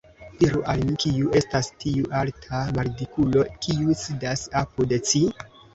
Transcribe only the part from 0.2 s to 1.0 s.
Diru al mi,